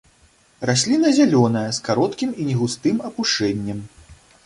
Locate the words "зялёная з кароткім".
1.19-2.35